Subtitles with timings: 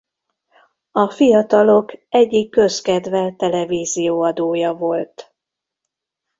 [0.91, 5.33] A fiatalok egyik közkedvelt televízió adója volt.